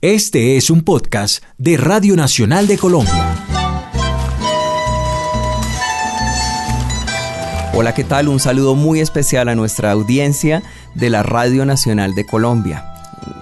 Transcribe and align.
Este 0.00 0.56
es 0.56 0.70
un 0.70 0.82
podcast 0.82 1.42
de 1.56 1.76
Radio 1.76 2.14
Nacional 2.14 2.68
de 2.68 2.78
Colombia. 2.78 3.34
Hola, 7.74 7.94
¿qué 7.94 8.04
tal? 8.04 8.28
Un 8.28 8.38
saludo 8.38 8.76
muy 8.76 9.00
especial 9.00 9.48
a 9.48 9.56
nuestra 9.56 9.90
audiencia 9.90 10.62
de 10.94 11.10
la 11.10 11.24
Radio 11.24 11.66
Nacional 11.66 12.14
de 12.14 12.24
Colombia. 12.24 12.84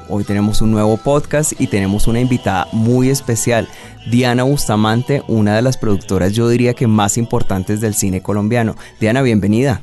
Hoy 0.08 0.24
tenemos 0.24 0.62
un 0.62 0.70
nuevo 0.70 0.96
podcast 0.96 1.52
y 1.60 1.66
tenemos 1.66 2.06
una 2.06 2.20
invitada 2.20 2.68
muy 2.72 3.10
especial, 3.10 3.68
Diana 4.10 4.44
Bustamante, 4.44 5.22
una 5.28 5.56
de 5.56 5.60
las 5.60 5.76
productoras 5.76 6.32
yo 6.32 6.48
diría 6.48 6.72
que 6.72 6.86
más 6.86 7.18
importantes 7.18 7.82
del 7.82 7.92
cine 7.92 8.22
colombiano. 8.22 8.76
Diana, 8.98 9.20
bienvenida. 9.20 9.82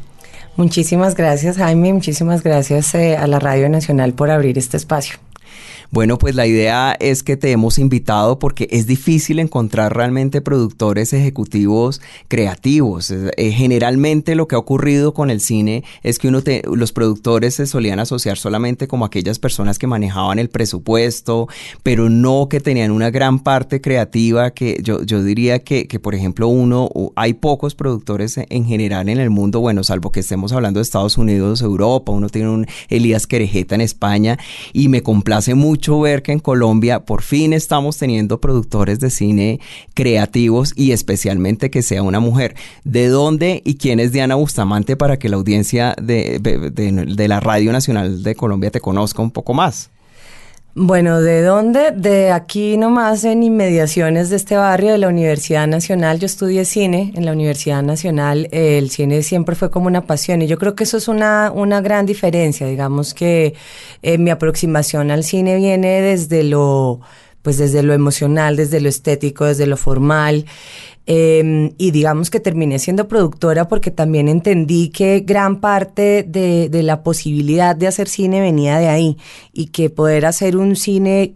Muchísimas 0.55 1.13
gracias 1.13 1.57
Jaime, 1.57 1.93
muchísimas 1.93 2.41
gracias 2.41 2.95
eh, 2.95 3.15
a 3.15 3.27
la 3.27 3.37
Radio 3.37 3.69
Nacional 3.69 4.13
por 4.13 4.31
abrir 4.31 4.57
este 4.57 4.77
espacio. 4.77 5.19
Bueno, 5.93 6.17
pues 6.17 6.33
la 6.33 6.47
idea 6.47 6.97
es 6.99 7.21
que 7.21 7.37
te 7.37 7.51
hemos 7.51 7.77
invitado 7.77 8.39
porque 8.39 8.67
es 8.71 8.87
difícil 8.87 9.37
encontrar 9.37 9.95
realmente 9.95 10.41
productores 10.41 11.13
ejecutivos 11.13 12.01
creativos. 12.27 13.11
Eh, 13.11 13.51
generalmente 13.51 14.33
lo 14.33 14.47
que 14.47 14.55
ha 14.55 14.57
ocurrido 14.57 15.13
con 15.13 15.29
el 15.29 15.39
cine 15.39 15.83
es 16.01 16.17
que 16.17 16.29
uno 16.29 16.41
los 16.73 16.93
productores 16.93 17.53
se 17.53 17.67
solían 17.67 17.99
asociar 17.99 18.39
solamente 18.39 18.87
como 18.87 19.05
aquellas 19.05 19.37
personas 19.37 19.77
que 19.77 19.85
manejaban 19.85 20.39
el 20.39 20.49
presupuesto, 20.49 21.47
pero 21.83 22.09
no 22.09 22.49
que 22.49 22.59
tenían 22.59 22.89
una 22.89 23.11
gran 23.11 23.37
parte 23.37 23.79
creativa 23.79 24.49
que 24.49 24.79
yo, 24.81 25.03
yo 25.03 25.21
diría 25.21 25.59
que, 25.59 25.85
que, 25.87 25.99
por 25.99 26.15
ejemplo, 26.15 26.47
uno, 26.47 26.89
hay 27.15 27.35
pocos 27.35 27.75
productores 27.75 28.39
en 28.39 28.65
general 28.65 29.09
en 29.09 29.19
el 29.19 29.29
mundo, 29.29 29.59
bueno, 29.59 29.83
salvo 29.83 30.11
que 30.11 30.21
estemos 30.21 30.53
hablando 30.53 30.79
de 30.79 30.85
Estados 30.85 31.19
Unidos, 31.19 31.61
Europa, 31.61 32.11
uno 32.11 32.29
tiene 32.29 32.49
un 32.49 32.65
Elías 32.89 33.27
Querejeta 33.27 33.75
en 33.75 33.81
España 33.81 34.39
y 34.73 34.89
me 34.89 35.03
complace 35.03 35.53
mucho 35.53 35.82
ver 35.91 36.23
que 36.23 36.31
en 36.31 36.39
Colombia 36.39 37.01
por 37.01 37.21
fin 37.21 37.53
estamos 37.53 37.97
teniendo 37.97 38.39
productores 38.39 38.99
de 38.99 39.09
cine 39.09 39.59
creativos 39.93 40.73
y 40.75 40.91
especialmente 40.91 41.69
que 41.69 41.81
sea 41.81 42.01
una 42.03 42.19
mujer. 42.19 42.55
¿De 42.83 43.07
dónde 43.07 43.61
y 43.65 43.75
quién 43.75 43.99
es 43.99 44.11
Diana 44.11 44.35
Bustamante 44.35 44.95
para 44.95 45.17
que 45.17 45.29
la 45.29 45.35
audiencia 45.35 45.95
de, 46.01 46.39
de 46.39 47.27
la 47.27 47.39
Radio 47.39 47.71
Nacional 47.71 48.23
de 48.23 48.35
Colombia 48.35 48.71
te 48.71 48.79
conozca 48.79 49.21
un 49.21 49.31
poco 49.31 49.53
más? 49.53 49.91
Bueno, 50.75 51.21
¿de 51.21 51.43
dónde? 51.43 51.91
De 51.91 52.31
aquí 52.31 52.77
nomás 52.77 53.23
en 53.25 53.43
inmediaciones 53.43 54.31
de 54.31 54.37
este 54.37 54.55
barrio 54.57 54.93
de 54.93 54.97
la 54.97 55.07
Universidad 55.07 55.67
Nacional. 55.67 56.19
Yo 56.19 56.25
estudié 56.25 56.65
cine 56.65 57.11
en 57.15 57.25
la 57.25 57.31
Universidad 57.31 57.83
Nacional. 57.83 58.47
El 58.51 58.89
cine 58.89 59.21
siempre 59.21 59.55
fue 59.55 59.69
como 59.69 59.85
una 59.85 60.07
pasión 60.07 60.41
y 60.41 60.47
yo 60.47 60.57
creo 60.57 60.73
que 60.73 60.85
eso 60.85 60.97
es 60.97 61.07
una, 61.07 61.51
una 61.53 61.79
gran 61.81 62.07
diferencia. 62.07 62.65
Digamos 62.65 63.13
que 63.13 63.53
eh, 64.01 64.17
mi 64.17 64.31
aproximación 64.31 65.11
al 65.11 65.23
cine 65.23 65.57
viene 65.57 66.01
desde 66.01 66.41
lo, 66.41 67.01
pues 67.43 67.59
desde 67.59 67.83
lo 67.83 67.93
emocional, 67.93 68.55
desde 68.55 68.81
lo 68.81 68.89
estético, 68.89 69.45
desde 69.45 69.67
lo 69.67 69.77
formal. 69.77 70.45
Em, 71.05 71.73
y 71.77 71.91
digamos 71.91 72.29
que 72.29 72.39
terminé 72.39 72.79
siendo 72.79 73.09
productora 73.09 73.67
porque 73.67 73.91
también 73.91 74.29
entendí 74.29 74.87
que 74.87 75.19
gran 75.19 75.59
parte 75.59 76.23
de, 76.23 76.69
de 76.69 76.83
la 76.83 77.03
posibilidad 77.03 77.75
de 77.75 77.87
hacer 77.87 78.07
cine 78.07 78.39
venía 78.39 78.77
de 78.79 78.87
ahí 78.87 79.17
y 79.51 79.67
que 79.67 79.89
poder 79.89 80.25
hacer 80.25 80.55
un 80.55 80.77
cine 80.77 81.35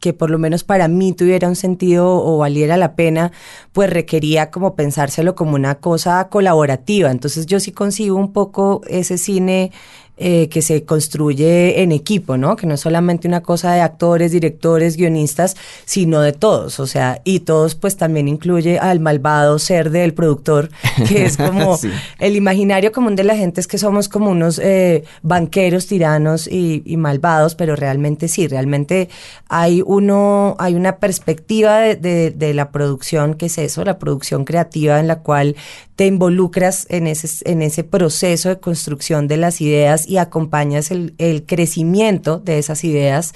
que 0.00 0.12
por 0.12 0.30
lo 0.30 0.38
menos 0.38 0.64
para 0.64 0.88
mí 0.88 1.12
tuviera 1.12 1.48
un 1.48 1.56
sentido 1.56 2.08
o 2.08 2.38
valiera 2.38 2.76
la 2.76 2.94
pena, 2.94 3.32
pues 3.72 3.90
requería 3.90 4.50
como 4.50 4.76
pensárselo 4.76 5.34
como 5.34 5.54
una 5.56 5.76
cosa 5.76 6.28
colaborativa. 6.28 7.10
Entonces 7.10 7.46
yo 7.46 7.58
sí 7.60 7.72
consigo 7.72 8.16
un 8.16 8.32
poco 8.32 8.82
ese 8.88 9.18
cine 9.18 9.72
eh, 10.20 10.48
que 10.48 10.62
se 10.62 10.84
construye 10.84 11.82
en 11.82 11.92
equipo, 11.92 12.36
¿no? 12.36 12.56
Que 12.56 12.66
no 12.66 12.74
es 12.74 12.80
solamente 12.80 13.28
una 13.28 13.42
cosa 13.42 13.72
de 13.72 13.80
actores, 13.80 14.32
directores, 14.32 14.96
guionistas, 14.96 15.56
sino 15.84 16.20
de 16.20 16.32
todos, 16.32 16.80
o 16.80 16.86
sea, 16.86 17.20
y 17.24 17.40
todos 17.40 17.76
pues 17.76 17.96
también 17.96 18.26
incluye 18.26 18.78
al 18.80 18.98
malvado 18.98 19.58
ser 19.60 19.90
del 19.90 20.14
productor, 20.14 20.70
que 21.08 21.24
es 21.24 21.36
como 21.36 21.78
el 22.18 22.36
imaginario 22.36 22.90
común 22.90 23.14
de 23.14 23.24
la 23.24 23.36
gente 23.36 23.60
es 23.60 23.68
que 23.68 23.78
somos 23.78 24.08
como 24.08 24.30
unos 24.30 24.58
eh, 24.58 25.04
banqueros 25.22 25.86
tiranos 25.86 26.48
y, 26.48 26.82
malvados, 26.96 27.54
pero 27.54 27.76
realmente 27.76 28.26
sí, 28.26 28.48
realmente 28.48 29.08
hay 29.48 29.82
uno, 29.86 30.56
hay 30.58 30.74
una 30.74 30.96
perspectiva 30.96 31.78
de, 31.80 32.32
de 32.32 32.54
la 32.54 32.72
producción 32.72 33.34
que 33.34 33.46
es 33.46 33.58
eso, 33.58 33.84
la 33.84 33.98
producción 33.98 34.44
creativa 34.44 34.98
en 34.98 35.06
la 35.06 35.20
cual 35.20 35.54
te 35.98 36.06
involucras 36.06 36.86
en 36.90 37.08
ese, 37.08 37.28
en 37.50 37.60
ese 37.60 37.82
proceso 37.82 38.48
de 38.48 38.60
construcción 38.60 39.26
de 39.26 39.36
las 39.36 39.60
ideas 39.60 40.07
y 40.08 40.16
acompañas 40.16 40.90
el, 40.90 41.44
crecimiento 41.46 42.38
de 42.38 42.58
esas 42.58 42.82
ideas, 42.82 43.34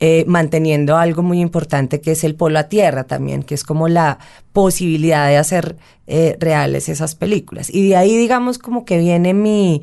eh, 0.00 0.24
manteniendo 0.26 0.96
algo 0.96 1.22
muy 1.22 1.40
importante 1.40 2.00
que 2.00 2.12
es 2.12 2.24
el 2.24 2.36
polo 2.36 2.58
a 2.58 2.68
tierra 2.68 3.04
también, 3.04 3.42
que 3.42 3.54
es 3.54 3.64
como 3.64 3.88
la 3.88 4.18
posibilidad 4.52 5.28
de 5.28 5.36
hacer 5.36 5.76
eh, 6.06 6.36
reales 6.38 6.88
esas 6.88 7.14
películas. 7.14 7.68
Y 7.68 7.88
de 7.88 7.96
ahí, 7.96 8.16
digamos, 8.16 8.58
como 8.58 8.84
que 8.84 8.98
viene 8.98 9.34
mi... 9.34 9.82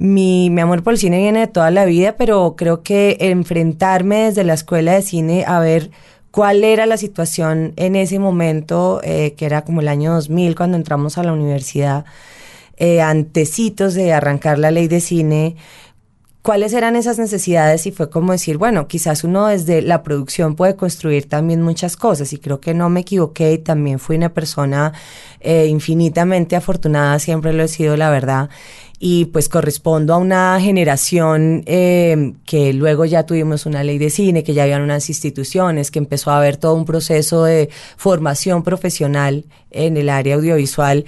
Mi, 0.00 0.48
amor 0.60 0.84
por 0.84 0.92
el 0.92 0.98
cine 1.00 1.18
viene 1.18 1.40
de 1.40 1.46
toda 1.48 1.72
la 1.72 1.84
vida, 1.84 2.14
pero 2.16 2.54
creo 2.56 2.84
que 2.84 3.16
enfrentarme 3.18 4.26
desde 4.26 4.44
la 4.44 4.54
escuela 4.54 4.92
de 4.92 5.02
cine 5.02 5.44
a 5.44 5.58
ver 5.58 5.90
cuál 6.30 6.62
era 6.62 6.86
la 6.86 6.96
situación 6.96 7.72
en 7.74 7.96
ese 7.96 8.20
momento, 8.20 9.00
eh, 9.02 9.34
que 9.36 9.44
era 9.44 9.62
como 9.62 9.80
el 9.80 9.88
año 9.88 10.14
2000 10.14 10.54
cuando 10.54 10.76
entramos 10.76 11.18
a 11.18 11.24
la 11.24 11.32
universidad, 11.32 12.04
eh, 12.78 13.00
antecitos 13.00 13.94
de 13.94 14.12
arrancar 14.12 14.58
la 14.58 14.70
ley 14.70 14.88
de 14.88 15.00
cine, 15.00 15.56
cuáles 16.42 16.72
eran 16.72 16.96
esas 16.96 17.18
necesidades 17.18 17.86
y 17.86 17.92
fue 17.92 18.08
como 18.08 18.32
decir, 18.32 18.56
bueno, 18.56 18.88
quizás 18.88 19.22
uno 19.22 19.48
desde 19.48 19.82
la 19.82 20.02
producción 20.02 20.56
puede 20.56 20.76
construir 20.76 21.28
también 21.28 21.60
muchas 21.60 21.96
cosas. 21.96 22.32
Y 22.32 22.38
creo 22.38 22.60
que 22.60 22.72
no 22.72 22.88
me 22.88 23.00
equivoqué 23.00 23.58
también 23.58 23.98
fui 23.98 24.16
una 24.16 24.32
persona 24.32 24.92
eh, 25.40 25.66
infinitamente 25.66 26.56
afortunada, 26.56 27.18
siempre 27.18 27.52
lo 27.52 27.64
he 27.64 27.68
sido, 27.68 27.96
la 27.96 28.10
verdad 28.10 28.48
y 29.00 29.26
pues 29.26 29.48
correspondo 29.48 30.12
a 30.14 30.16
una 30.16 30.60
generación 30.60 31.62
eh, 31.66 32.34
que 32.44 32.72
luego 32.72 33.04
ya 33.04 33.24
tuvimos 33.24 33.64
una 33.64 33.84
ley 33.84 33.98
de 33.98 34.10
cine, 34.10 34.42
que 34.42 34.54
ya 34.54 34.64
habían 34.64 34.82
unas 34.82 35.08
instituciones, 35.08 35.92
que 35.92 36.00
empezó 36.00 36.32
a 36.32 36.38
haber 36.38 36.56
todo 36.56 36.74
un 36.74 36.84
proceso 36.84 37.44
de 37.44 37.70
formación 37.96 38.64
profesional 38.64 39.44
en 39.70 39.96
el 39.96 40.08
área 40.08 40.34
audiovisual 40.34 41.04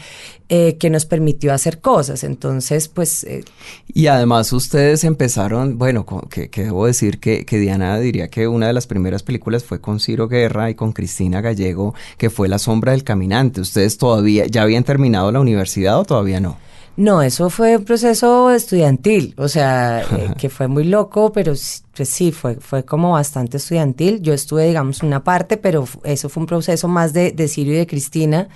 eh, 0.48 0.76
que 0.78 0.88
nos 0.88 1.04
permitió 1.04 1.52
hacer 1.52 1.80
cosas. 1.80 2.22
Entonces, 2.22 2.86
pues... 2.86 3.24
Eh, 3.24 3.44
y 3.92 4.06
además 4.06 4.52
ustedes 4.52 5.02
empezaron, 5.02 5.76
bueno, 5.76 6.06
que, 6.28 6.48
debo 6.48 6.86
decir 6.86 7.18
que, 7.18 7.44
que, 7.44 7.58
Diana 7.58 7.98
diría 7.98 8.28
que 8.28 8.46
una 8.46 8.68
de 8.68 8.72
las 8.72 8.86
primeras 8.86 9.24
películas 9.24 9.64
fue 9.64 9.80
con 9.80 9.98
Ciro 9.98 10.28
Guerra 10.28 10.70
y 10.70 10.76
con 10.76 10.92
Cristina 10.92 11.40
Gallego, 11.40 11.94
que 12.18 12.30
fue 12.30 12.48
La 12.48 12.58
sombra 12.60 12.92
del 12.92 13.02
caminante. 13.02 13.60
¿Ustedes 13.60 13.98
todavía, 13.98 14.46
ya 14.46 14.62
habían 14.62 14.84
terminado 14.84 15.32
la 15.32 15.40
universidad 15.40 15.98
o 15.98 16.04
todavía 16.04 16.38
no? 16.38 16.56
No, 17.00 17.22
eso 17.22 17.48
fue 17.48 17.78
un 17.78 17.84
proceso 17.86 18.50
estudiantil, 18.50 19.32
o 19.38 19.48
sea, 19.48 20.02
eh, 20.02 20.34
que 20.36 20.50
fue 20.50 20.68
muy 20.68 20.84
loco, 20.84 21.32
pero 21.32 21.54
pues 21.96 22.08
sí, 22.10 22.30
fue, 22.30 22.56
fue 22.56 22.84
como 22.84 23.12
bastante 23.12 23.56
estudiantil. 23.56 24.20
Yo 24.20 24.34
estuve, 24.34 24.66
digamos, 24.66 25.02
una 25.02 25.24
parte, 25.24 25.56
pero 25.56 25.88
eso 26.04 26.28
fue 26.28 26.42
un 26.42 26.46
proceso 26.46 26.88
más 26.88 27.14
de, 27.14 27.32
de 27.32 27.48
Sirio 27.48 27.72
y 27.72 27.78
de 27.78 27.86
Cristina. 27.86 28.48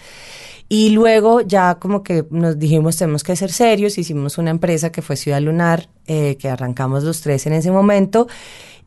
Y 0.69 0.91
luego 0.91 1.41
ya 1.43 1.77
como 1.77 2.03
que 2.03 2.25
nos 2.31 2.59
dijimos 2.59 2.97
tenemos 2.97 3.23
que 3.23 3.37
ser 3.37 3.53
serios, 3.53 3.99
hicimos 3.99 4.39
una 4.39 4.51
empresa 4.51 4.91
que 4.91 5.03
fue 5.03 5.17
Ciudad 5.17 5.41
Lunar, 5.41 5.89
eh, 6.07 6.37
que 6.37 6.49
arrancamos 6.49 7.05
los 7.05 7.21
tres 7.21 7.47
en 7.47 7.53
ese 7.53 7.71
momento 7.71 8.27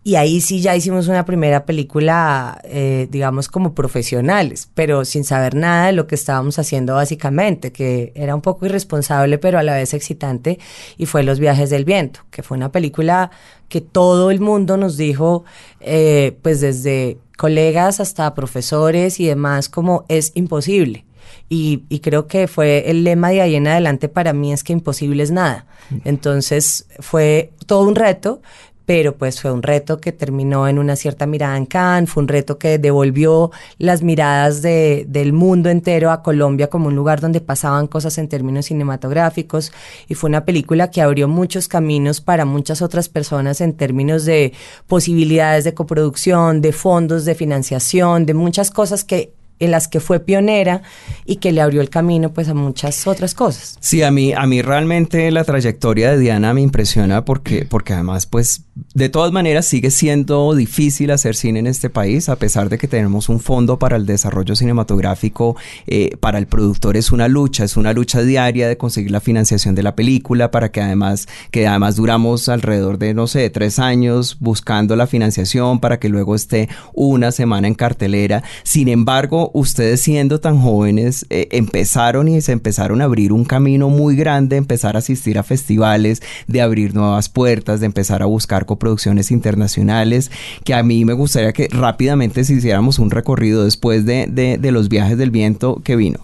y 0.07 0.15
ahí 0.15 0.39
sí 0.39 0.61
ya 0.61 0.73
hicimos 0.73 1.09
una 1.09 1.25
primera 1.25 1.65
película, 1.65 2.61
eh, 2.63 3.09
digamos, 3.11 3.49
como 3.49 3.75
profesionales, 3.75 4.69
pero 4.73 5.03
sin 5.03 5.25
saber 5.25 5.53
nada 5.53 5.87
de 5.87 5.91
lo 5.91 6.07
que 6.07 6.15
estábamos 6.15 6.57
haciendo 6.59 6.95
básicamente, 6.95 7.73
que 7.73 8.13
era 8.15 8.33
un 8.33 8.39
poco 8.41 8.65
irresponsable, 8.65 9.37
pero 9.37 9.59
a 9.59 9.63
la 9.63 9.73
vez 9.73 9.93
excitante, 9.93 10.59
y 10.97 11.07
fue 11.07 11.23
Los 11.23 11.41
viajes 11.41 11.69
del 11.69 11.83
viento, 11.83 12.21
que 12.31 12.41
fue 12.41 12.55
una 12.55 12.71
película 12.71 13.31
que 13.67 13.81
todo 13.81 14.31
el 14.31 14.39
mundo 14.39 14.77
nos 14.77 14.95
dijo, 14.95 15.43
eh, 15.81 16.37
pues 16.41 16.61
desde 16.61 17.17
colegas 17.35 17.99
hasta 17.99 18.33
profesores 18.33 19.19
y 19.19 19.25
demás, 19.25 19.67
como 19.67 20.05
es 20.07 20.31
imposible. 20.35 21.03
Y, 21.49 21.83
y, 21.89 21.99
creo 21.99 22.27
que 22.27 22.47
fue 22.47 22.89
el 22.89 23.03
lema 23.03 23.29
de 23.29 23.41
ahí 23.41 23.55
en 23.55 23.67
adelante 23.67 24.09
para 24.09 24.33
mí 24.33 24.51
es 24.53 24.63
que 24.63 24.73
imposible 24.73 25.23
es 25.23 25.31
nada. 25.31 25.65
Entonces 26.03 26.87
fue 26.99 27.51
todo 27.65 27.87
un 27.87 27.95
reto, 27.95 28.41
pero 28.87 29.17
pues 29.17 29.41
fue 29.41 29.51
un 29.51 29.63
reto 29.63 29.99
que 29.99 30.13
terminó 30.13 30.65
en 30.65 30.79
una 30.79 30.95
cierta 30.95 31.25
mirada 31.25 31.57
en 31.57 31.65
Cannes, 31.65 32.09
fue 32.09 32.23
un 32.23 32.29
reto 32.29 32.57
que 32.57 32.79
devolvió 32.79 33.51
las 33.77 34.01
miradas 34.01 34.61
de, 34.61 35.05
del 35.09 35.33
mundo 35.33 35.69
entero 35.69 36.09
a 36.09 36.23
Colombia 36.23 36.69
como 36.69 36.87
un 36.87 36.95
lugar 36.95 37.19
donde 37.19 37.41
pasaban 37.41 37.87
cosas 37.87 38.17
en 38.17 38.29
términos 38.29 38.67
cinematográficos 38.67 39.73
y 40.07 40.13
fue 40.13 40.29
una 40.29 40.45
película 40.45 40.89
que 40.89 41.01
abrió 41.01 41.27
muchos 41.27 41.67
caminos 41.67 42.21
para 42.21 42.45
muchas 42.45 42.81
otras 42.81 43.09
personas 43.09 43.59
en 43.59 43.73
términos 43.73 44.23
de 44.23 44.53
posibilidades 44.87 45.65
de 45.65 45.73
coproducción, 45.73 46.61
de 46.61 46.71
fondos 46.71 47.25
de 47.25 47.35
financiación, 47.35 48.25
de 48.25 48.35
muchas 48.35 48.71
cosas 48.71 49.03
que 49.03 49.33
en 49.59 49.71
las 49.71 49.87
que 49.87 49.99
fue 49.99 50.19
pionera 50.19 50.81
y 51.25 51.37
que 51.37 51.51
le 51.51 51.61
abrió 51.61 51.81
el 51.81 51.89
camino 51.89 52.33
pues 52.33 52.49
a 52.49 52.53
muchas 52.53 53.07
otras 53.07 53.33
cosas. 53.33 53.77
Sí, 53.79 54.03
a 54.03 54.11
mí, 54.11 54.33
a 54.33 54.45
mí 54.45 54.61
realmente 54.61 55.31
la 55.31 55.43
trayectoria 55.43 56.11
de 56.11 56.19
Diana 56.19 56.53
me 56.53 56.61
impresiona 56.61 57.25
porque, 57.25 57.65
porque 57.69 57.93
además 57.93 58.25
pues 58.25 58.66
de 58.93 59.09
todas 59.09 59.31
maneras, 59.31 59.65
sigue 59.65 59.91
siendo 59.91 60.53
difícil 60.55 61.11
hacer 61.11 61.35
cine 61.35 61.59
en 61.59 61.67
este 61.67 61.89
país, 61.89 62.29
a 62.29 62.35
pesar 62.35 62.69
de 62.69 62.77
que 62.77 62.87
tenemos 62.87 63.29
un 63.29 63.39
fondo 63.39 63.79
para 63.79 63.95
el 63.95 64.05
desarrollo 64.05 64.55
cinematográfico. 64.55 65.55
Eh, 65.87 66.17
para 66.19 66.37
el 66.37 66.47
productor 66.47 66.97
es 66.97 67.11
una 67.11 67.27
lucha, 67.27 67.63
es 67.63 67.77
una 67.77 67.93
lucha 67.93 68.21
diaria 68.21 68.67
de 68.67 68.77
conseguir 68.77 69.11
la 69.11 69.19
financiación 69.19 69.75
de 69.75 69.83
la 69.83 69.95
película, 69.95 70.51
para 70.51 70.71
que 70.71 70.81
además, 70.81 71.27
que 71.51 71.67
además 71.67 71.95
duramos 71.95 72.49
alrededor 72.49 72.97
de, 72.97 73.13
no 73.13 73.27
sé, 73.27 73.49
tres 73.49 73.79
años 73.79 74.37
buscando 74.39 74.95
la 74.95 75.07
financiación 75.07 75.79
para 75.79 75.99
que 75.99 76.09
luego 76.09 76.35
esté 76.35 76.69
una 76.93 77.31
semana 77.31 77.67
en 77.67 77.75
cartelera. 77.75 78.43
Sin 78.63 78.89
embargo, 78.89 79.51
ustedes 79.53 80.01
siendo 80.01 80.39
tan 80.39 80.59
jóvenes, 80.59 81.25
eh, 81.29 81.47
empezaron 81.51 82.27
y 82.27 82.41
se 82.41 82.51
empezaron 82.51 83.01
a 83.01 83.05
abrir 83.05 83.33
un 83.33 83.45
camino 83.45 83.89
muy 83.89 84.15
grande, 84.15 84.57
empezar 84.57 84.95
a 84.95 84.99
asistir 84.99 85.39
a 85.39 85.43
festivales, 85.43 86.21
de 86.47 86.61
abrir 86.61 86.93
nuevas 86.93 87.29
puertas, 87.29 87.79
de 87.79 87.85
empezar 87.87 88.21
a 88.21 88.25
buscar 88.25 88.66
coproducciones 88.67 89.31
internacionales, 89.31 90.29
que 90.63 90.75
a 90.75 90.83
mí 90.83 91.03
me 91.05 91.13
gustaría 91.13 91.53
que 91.53 91.67
rápidamente 91.71 92.43
si 92.43 92.53
hiciéramos 92.53 92.99
un 92.99 93.09
recorrido 93.09 93.63
después 93.63 94.05
de, 94.05 94.27
de, 94.27 94.71
los 94.71 94.89
viajes 94.89 95.17
del 95.17 95.31
viento 95.31 95.81
que 95.83 95.95
vino. 95.95 96.19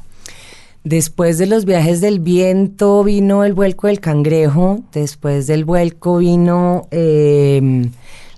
Después 0.84 1.38
de 1.38 1.48
los 1.48 1.66
viajes 1.66 2.02
del 2.02 2.20
viento 2.20 3.04
vino 3.04 3.44
el 3.46 3.54
vuelco 3.54 3.88
del 3.88 4.02
cangrejo, 4.02 4.84
después 4.94 5.48
del 5.48 5.64
vuelco 5.64 6.18
vino 6.18 6.88
em, 6.92 7.92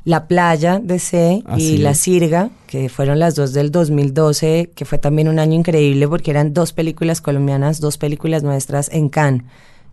la 0.04 0.28
playa 0.28 0.80
de 0.80 1.00
C 1.00 1.44
y 1.58 1.78
la 1.78 1.96
Sirga, 1.96 2.52
que 2.68 2.88
fueron 2.88 3.18
las 3.18 3.34
dos 3.34 3.52
del 3.54 3.72
2012, 3.72 4.70
que 4.76 4.86
fue 4.86 5.00
también 5.00 5.28
un 5.28 5.40
año 5.40 5.56
increíble 5.56 6.08
porque 6.08 6.30
eran 6.30 6.54
dos 6.54 6.72
películas 6.72 7.20
colombianas, 7.20 7.80
dos 7.80 7.98
películas 7.98 8.44
nuestras 8.44 8.90
en 8.92 9.10
Cannes, 9.10 9.42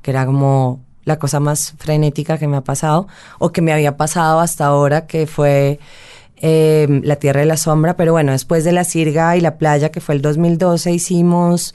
que 0.03 0.11
era 0.11 0.27
como 0.27 0.81
la 1.05 1.19
cosa 1.19 1.41
más 1.41 1.75
frenética 1.79 2.39
que 2.39 2.49
me 2.49 2.57
ha 2.57 2.63
pasado 2.63 3.09
o 3.39 3.53
que 3.53 3.63
me 3.63 3.73
había 3.73 3.97
pasado 3.97 4.41
hasta 4.41 4.67
ahora, 4.67 5.07
que 5.07 5.27
fue 5.27 5.79
eh, 6.37 7.01
La 7.05 7.17
Tierra 7.17 7.41
de 7.41 7.47
la 7.47 7.57
Sombra. 7.57 7.97
Pero 7.97 8.13
bueno, 8.13 8.33
después 8.33 8.65
de 8.65 8.73
La 8.73 8.85
Sirga 8.85 9.37
y 9.37 9.41
La 9.41 9.59
Playa, 9.59 9.91
que 9.91 10.01
fue 10.01 10.15
el 10.15 10.23
2012, 10.23 10.93
hicimos 10.93 11.75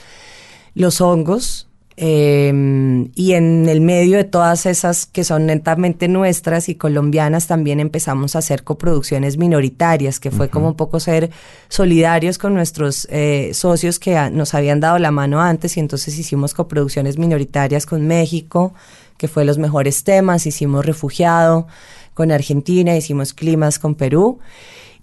Los 0.73 1.01
Hongos. 1.01 1.67
Em, 1.99 3.09
y 3.15 3.33
en 3.33 3.67
el 3.67 3.81
medio 3.81 4.17
de 4.17 4.23
todas 4.23 4.67
esas 4.67 5.07
que 5.07 5.23
son 5.23 5.47
netamente 5.47 6.07
nuestras 6.07 6.69
y 6.69 6.75
colombianas, 6.75 7.47
también 7.47 7.79
empezamos 7.79 8.35
a 8.35 8.39
hacer 8.39 8.63
coproducciones 8.63 9.37
minoritarias, 9.39 10.19
que 10.19 10.29
fue 10.29 10.47
como 10.47 10.67
un 10.67 10.75
poco 10.75 10.99
ser 10.99 11.31
solidarios 11.69 12.37
con 12.37 12.53
nuestros 12.53 13.07
eh, 13.09 13.49
socios 13.55 13.97
que 13.97 14.29
nos 14.29 14.53
habían 14.53 14.79
dado 14.79 14.99
la 14.99 15.09
mano 15.09 15.41
antes 15.41 15.75
y 15.75 15.79
entonces 15.79 16.19
hicimos 16.19 16.53
coproducciones 16.53 17.17
minoritarias 17.17 17.87
con 17.87 18.05
México, 18.05 18.75
que 19.17 19.27
fue 19.27 19.45
los 19.45 19.57
mejores 19.57 20.03
temas, 20.03 20.45
hicimos 20.45 20.85
Refugiado 20.85 21.67
con 22.13 22.31
Argentina, 22.31 22.95
hicimos 22.95 23.33
Climas 23.33 23.79
con 23.79 23.95
Perú. 23.95 24.39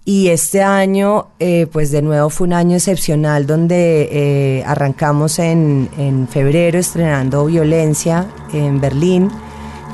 Y 0.07 0.27
este 0.27 0.61
año, 0.61 1.29
eh, 1.39 1.65
pues 1.71 1.89
de 1.89 2.03
nuevo 2.03 2.29
fue 2.29 2.45
un 2.45 2.53
año 2.53 2.75
excepcional 2.75 3.47
donde 3.47 4.07
eh, 4.11 4.63
arrancamos 4.65 5.39
en, 5.39 5.89
en, 5.97 6.27
febrero 6.27 6.77
estrenando 6.77 7.45
Violencia 7.45 8.27
en 8.53 8.79
Berlín 8.79 9.31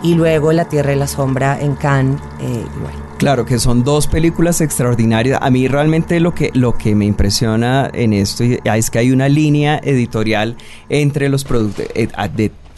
y 0.03 0.15
luego 0.15 0.51
La 0.51 0.67
Tierra 0.67 0.91
y 0.91 0.97
la 0.97 1.07
Sombra 1.07 1.57
en 1.61 1.75
Cannes. 1.75 2.19
Eh, 2.41 2.65
Claro, 3.17 3.45
que 3.45 3.59
son 3.59 3.83
dos 3.83 4.07
películas 4.07 4.61
extraordinarias. 4.61 5.37
A 5.43 5.51
mí 5.51 5.67
realmente 5.67 6.19
lo 6.19 6.33
que, 6.33 6.49
lo 6.55 6.75
que 6.75 6.95
me 6.95 7.05
impresiona 7.05 7.87
en 7.93 8.13
esto 8.13 8.43
es 8.43 8.89
que 8.89 8.97
hay 8.97 9.11
una 9.11 9.29
línea 9.29 9.79
editorial 9.83 10.57
entre 10.89 11.29
los 11.29 11.43
productos 11.43 11.85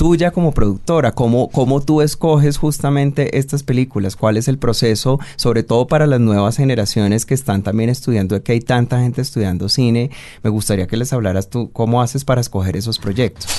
tuya 0.03 0.31
como 0.31 0.51
productora, 0.51 1.13
¿cómo, 1.13 1.47
cómo 1.47 1.79
tú 1.79 2.01
escoges 2.01 2.57
justamente 2.57 3.38
estas 3.38 3.63
películas, 3.63 4.17
cuál 4.17 4.35
es 4.35 4.50
el 4.50 4.57
proceso, 4.57 5.17
sobre 5.38 5.63
todo 5.63 5.88
para 5.88 6.07
las 6.07 6.19
nuevas 6.19 6.57
generaciones 6.57 7.25
que 7.25 7.33
están 7.33 7.63
también 7.63 7.89
estudiando, 7.89 8.44
que 8.44 8.51
hay 8.51 8.59
tanta 8.59 9.00
gente 9.00 9.21
estudiando 9.21 9.69
cine, 9.69 10.11
me 10.44 10.50
gustaría 10.50 10.88
que 10.88 10.97
les 10.97 11.13
hablaras 11.13 11.50
tú 11.50 11.71
cómo 11.71 12.01
haces 12.01 12.25
para 12.25 12.41
escoger 12.41 12.75
esos 12.75 13.00
proyectos. 13.00 13.50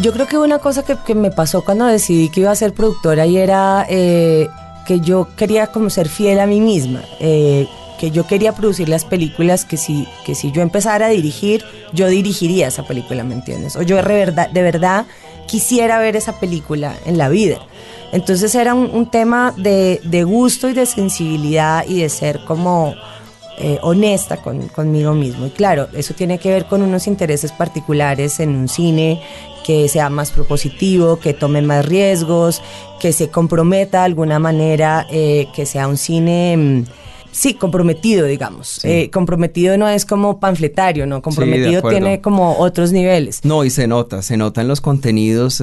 Yo 0.00 0.12
creo 0.12 0.28
que 0.28 0.38
una 0.38 0.60
cosa 0.60 0.84
que, 0.84 1.14
me 1.16 1.32
pasó 1.32 1.64
cuando 1.64 1.86
decidí 1.86 2.28
que 2.28 2.42
iba 2.42 2.52
a 2.52 2.54
ser 2.54 2.72
productora 2.72 3.26
y 3.26 3.36
era 3.36 3.84
eh, 3.88 4.48
que 4.86 5.00
yo 5.00 5.26
quería 5.36 5.66
como 5.66 5.90
ser 5.90 6.08
fiel 6.08 6.38
a 6.38 6.46
mí 6.46 6.60
misma. 6.60 7.02
Eh, 7.18 7.66
que 7.98 8.10
yo 8.10 8.26
quería 8.26 8.52
producir 8.52 8.88
las 8.88 9.04
películas 9.04 9.64
que 9.64 9.76
si, 9.76 10.06
que 10.24 10.34
yo 10.34 10.62
empezara 10.62 11.06
a 11.06 11.10
dirigir, 11.10 11.64
yo 11.92 12.08
dirigiría 12.08 12.68
esa 12.68 12.84
película, 12.84 13.24
¿me 13.24 13.34
entiendes? 13.34 13.76
O 13.76 13.82
yo 13.82 13.96
de 13.96 14.02
verdad, 14.02 14.50
de 14.50 14.62
verdad 14.62 15.06
quisiera 15.46 15.98
ver 15.98 16.16
esa 16.16 16.40
película 16.40 16.96
en 17.06 17.18
la 17.18 17.28
vida. 17.28 17.58
Entonces 18.12 18.54
era 18.54 18.74
un, 18.74 19.10
tema 19.10 19.52
de, 19.56 20.24
gusto 20.24 20.68
y 20.68 20.72
de 20.72 20.86
sensibilidad 20.86 21.84
y 21.86 22.00
de 22.00 22.08
ser 22.08 22.44
como 22.44 22.94
eh, 23.58 23.78
honesta 23.82 24.36
con, 24.36 24.68
conmigo 24.68 25.14
mismo. 25.14 25.46
Y 25.46 25.50
claro, 25.50 25.88
eso 25.92 26.14
tiene 26.14 26.38
que 26.38 26.48
ver 26.48 26.66
con 26.66 26.82
unos 26.82 27.08
intereses 27.08 27.50
particulares 27.50 28.38
en 28.38 28.54
un 28.54 28.68
cine 28.68 29.20
que 29.64 29.88
sea 29.88 30.10
más 30.10 30.30
propositivo, 30.30 31.18
que 31.18 31.34
tome 31.34 31.60
más 31.62 31.86
riesgos, 31.86 32.62
que 33.00 33.12
se 33.12 33.30
comprometa 33.30 33.98
de 34.00 34.04
alguna 34.04 34.38
manera, 34.38 35.06
eh, 35.10 35.48
que 35.54 35.66
sea 35.66 35.88
un 35.88 35.96
cine 35.96 36.56
mm, 36.56 36.84
Sí, 37.34 37.54
comprometido, 37.54 38.26
digamos. 38.26 38.84
Eh, 38.84 39.10
comprometido 39.10 39.76
no 39.76 39.88
es 39.88 40.06
como 40.06 40.38
panfletario, 40.38 41.04
¿no? 41.04 41.20
Comprometido 41.20 41.82
tiene 41.82 42.20
como 42.20 42.58
otros 42.58 42.92
niveles. 42.92 43.40
No, 43.42 43.64
y 43.64 43.70
se 43.70 43.88
nota, 43.88 44.22
se 44.22 44.36
nota 44.36 44.60
en 44.60 44.68
los 44.68 44.80
contenidos, 44.80 45.60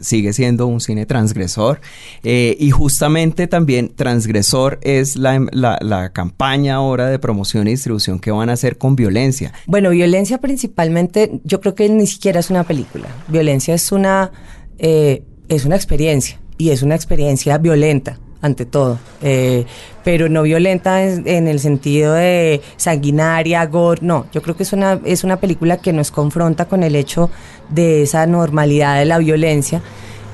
sigue 0.00 0.32
siendo 0.32 0.66
un 0.66 0.80
cine 0.80 1.06
transgresor. 1.06 1.80
Eh, 2.24 2.56
y 2.58 2.72
justamente 2.72 3.46
también 3.46 3.94
transgresor 3.94 4.80
es 4.82 5.14
la, 5.14 5.46
la, 5.52 6.12
campaña 6.12 6.74
ahora 6.74 7.08
de 7.08 7.20
promoción 7.20 7.68
y 7.68 7.70
distribución 7.70 8.18
que 8.18 8.32
van 8.32 8.50
a 8.50 8.54
hacer 8.54 8.76
con 8.76 8.96
violencia. 8.96 9.52
Bueno, 9.66 9.90
violencia 9.90 10.38
principalmente, 10.38 11.40
yo 11.44 11.60
creo 11.60 11.76
que 11.76 11.88
ni 11.88 12.08
siquiera 12.08 12.40
es 12.40 12.50
una 12.50 12.64
película. 12.64 13.06
Violencia 13.28 13.74
es 13.74 13.92
una, 13.92 14.32
eh, 14.78 15.22
es 15.48 15.64
una 15.64 15.76
experiencia 15.76 16.40
y 16.58 16.70
es 16.70 16.82
una 16.82 16.96
experiencia 16.96 17.58
violenta 17.58 18.18
ante 18.44 18.66
todo, 18.66 18.98
eh, 19.22 19.64
pero 20.04 20.28
no 20.28 20.42
violenta 20.42 21.02
en, 21.02 21.48
el 21.48 21.60
sentido 21.60 22.12
de 22.12 22.60
sanguinaria, 22.76 23.64
gore, 23.64 24.00
no, 24.02 24.26
yo 24.32 24.42
creo 24.42 24.54
que 24.54 24.64
es 24.64 24.74
una, 24.74 25.00
es 25.02 25.24
una 25.24 25.36
película 25.36 25.78
que 25.78 25.94
nos 25.94 26.10
confronta 26.10 26.66
con 26.66 26.82
el 26.82 26.94
hecho 26.94 27.30
de 27.70 28.02
esa 28.02 28.26
normalidad 28.26 28.98
de 28.98 29.06
la 29.06 29.16
violencia 29.16 29.80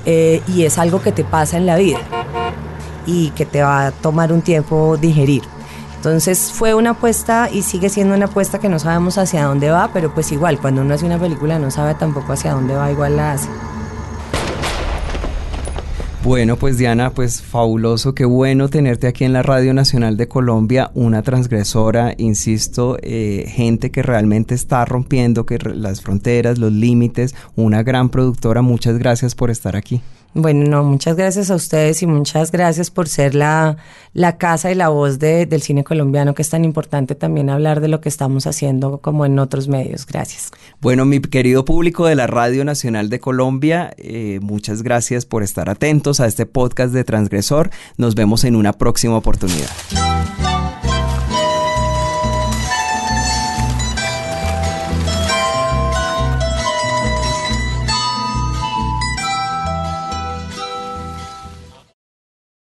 eh, 0.07 0.43
y 0.49 0.65
es 0.65 0.77
algo 0.79 1.01
que 1.01 1.13
te 1.13 1.23
pasa 1.23 1.57
en 1.57 1.67
la 1.67 1.77
vida 1.77 2.01
y 3.07 3.31
que 3.31 3.47
te 3.47 3.63
va 3.63 3.87
a 3.87 3.91
tomar 3.93 4.33
un 4.33 4.43
tiempo 4.43 4.97
digerir. 5.01 5.43
Entonces 5.95 6.51
fue 6.53 6.75
una 6.75 6.91
apuesta 6.91 7.49
y 7.53 7.63
sigue 7.63 7.91
siendo 7.91 8.17
una 8.17 8.27
apuesta 8.27 8.59
que 8.59 8.69
no 8.69 8.81
sabemos 8.81 9.19
hacia 9.19 9.45
dónde 9.45 9.71
va, 9.71 9.91
pero 9.93 10.13
pues 10.13 10.33
igual, 10.33 10.59
cuando 10.59 10.83
uno 10.83 10.95
hace 10.95 11.07
una 11.07 11.19
película 11.19 11.61
no 11.61 11.71
sabe 11.71 11.95
tampoco 11.95 12.33
hacia 12.33 12.55
dónde 12.55 12.75
va, 12.75 12.91
igual 12.91 13.17
la 13.17 13.33
hace. 13.33 13.49
Bueno, 16.23 16.57
pues 16.57 16.77
Diana, 16.77 17.11
pues 17.11 17.41
fabuloso, 17.41 18.15
qué 18.15 18.27
bueno 18.27 18.69
tenerte 18.69 19.07
aquí 19.07 19.25
en 19.25 19.33
la 19.33 19.43
Radio 19.43 19.73
Nacional 19.73 20.19
de 20.19 20.29
Colombia, 20.29 20.91
una 20.93 21.23
transgresora, 21.23 22.15
insisto, 22.19 22.99
eh, 23.01 23.47
gente 23.49 23.91
que 23.91 24.03
realmente 24.03 24.55
está 24.55 24.85
rompiendo 24.85 25.47
que 25.47 25.59
las 25.59 26.03
fronteras, 26.03 26.59
los 26.59 26.73
límites, 26.73 27.35
una 27.57 27.83
gran 27.83 28.11
productora, 28.11 28.61
muchas 28.61 28.99
gracias 28.99 29.35
por 29.35 29.51
estar 29.51 29.77
aquí. 29.77 30.03
Bueno, 30.33 30.71
no, 30.71 30.85
muchas 30.85 31.17
gracias 31.17 31.51
a 31.51 31.57
ustedes 31.57 32.03
y 32.03 32.07
muchas 32.07 32.53
gracias 32.53 32.91
por 32.91 33.09
ser 33.09 33.35
la, 33.35 33.79
la 34.15 34.39
casa 34.39 34.71
y 34.71 34.77
la 34.77 34.89
voz 34.89 35.19
de, 35.19 35.47
del 35.47 35.61
cine 35.61 35.83
colombiano, 35.83 36.35
que 36.35 36.43
es 36.43 36.51
tan 36.51 36.65
importante 36.65 37.17
también 37.17 37.51
hablar 37.51 37.81
de 37.81 37.89
lo 37.89 38.01
que 38.01 38.09
estamos 38.09 38.47
haciendo 38.47 38.99
como 38.99 39.27
en 39.27 39.39
otros 39.41 39.67
medios. 39.67 40.07
Gracias. 40.07 40.53
Bueno, 40.81 41.05
mi 41.05 41.21
querido 41.21 41.65
público 41.65 42.07
de 42.07 42.15
la 42.15 42.29
Radio 42.29 42.65
Nacional 42.65 43.09
de 43.09 43.19
Colombia, 43.19 43.93
eh, 43.97 44.39
muchas 44.41 44.83
gracias 44.83 45.27
por 45.27 45.43
estar 45.43 45.69
atentos 45.69 46.21
a 46.21 46.27
este 46.27 46.47
podcast 46.47 46.95
de 46.95 47.03
Transgresor. 47.03 47.71
Nos 47.97 48.15
vemos 48.15 48.45
en 48.45 48.55
una 48.55 48.73
próxima 48.73 49.17
oportunidad. 49.17 50.10